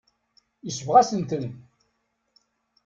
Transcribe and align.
Yesbeɣ-asent-ten. 0.65 1.45